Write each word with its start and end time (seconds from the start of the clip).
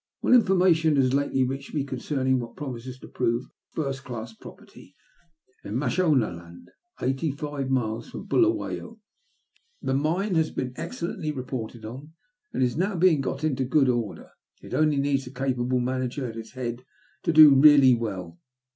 Well, 0.23 0.33
information 0.33 0.95
has 0.95 1.13
lately 1.13 1.43
reached 1.43 1.75
me 1.75 1.83
concerning 1.83 2.39
what 2.39 2.55
promises 2.55 2.97
to 3.01 3.07
prove 3.07 3.43
a 3.45 3.75
first 3.75 4.03
class 4.03 4.33
property 4.33 4.95
in 5.63 5.75
Mashonaland, 5.77 6.71
eighty 7.01 7.29
five 7.29 7.69
miles 7.69 8.09
from 8.09 8.27
Buluwayo. 8.27 8.99
The 9.79 9.93
mine 9.93 10.33
has 10.33 10.49
been 10.49 10.73
excellently 10.75 11.31
reported 11.31 11.85
on, 11.85 12.13
and 12.51 12.63
is 12.63 12.75
now 12.75 12.95
being 12.95 13.21
got 13.21 13.43
into 13.43 13.63
good 13.63 13.85
going 13.85 13.95
order. 13.99 14.31
It 14.63 14.73
only 14.73 14.97
needs 14.97 15.27
a 15.27 15.29
ca^ 15.29 15.33
998 15.33 15.35
THB 15.35 15.37
LUST 15.37 15.37
OF 15.37 15.37
HATS. 15.37 15.53
capable 15.55 15.79
manager 15.79 16.25
at 16.27 16.35
its 16.35 16.51
head 16.53 16.85
to 17.21 17.31
do 17.31 17.53
really 17.53 17.93
well. 17.93 18.39